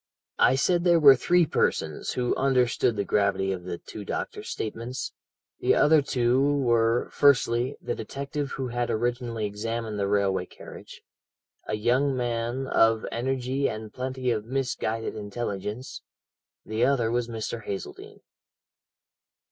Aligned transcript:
"I 0.39 0.55
said 0.55 0.83
there 0.83 0.99
were 0.99 1.15
three 1.15 1.45
persons 1.45 2.13
who 2.13 2.35
understood 2.35 2.95
the 2.95 3.03
gravity 3.05 3.51
of 3.51 3.65
the 3.65 3.77
two 3.77 4.03
doctors' 4.03 4.49
statements 4.49 5.11
the 5.59 5.75
other 5.75 6.01
two 6.01 6.41
were, 6.41 7.09
firstly, 7.11 7.77
the 7.79 7.93
detective 7.93 8.53
who 8.53 8.69
had 8.69 8.89
originally 8.89 9.45
examined 9.45 9.99
the 9.99 10.07
railway 10.07 10.47
carriage, 10.47 11.03
a 11.67 11.75
young 11.75 12.17
man 12.17 12.65
of 12.65 13.05
energy 13.11 13.69
and 13.69 13.93
plenty 13.93 14.31
of 14.31 14.43
misguided 14.43 15.15
intelligence, 15.15 16.01
the 16.65 16.83
other 16.83 17.11
was 17.11 17.27
Mr. 17.27 17.63
Hazeldene. 17.67 18.21